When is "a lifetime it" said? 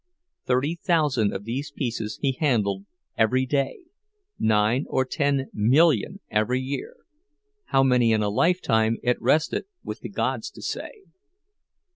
8.23-9.21